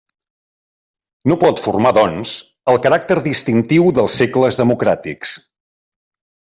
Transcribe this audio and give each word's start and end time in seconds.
No 1.31 1.37
pot 1.43 1.61
formar, 1.65 1.91
doncs, 1.99 2.33
el 2.75 2.81
caràcter 2.87 3.21
distintiu 3.29 3.95
dels 4.01 4.19
segles 4.25 4.61
democràtics. 4.65 5.41